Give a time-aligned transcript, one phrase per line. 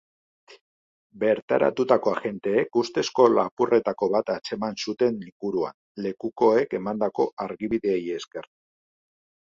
[1.23, 8.55] Bertaratutako agenteek ustezko lapurretako bat atzeman zuten inguruan, lekukoek emandako argibideei esker.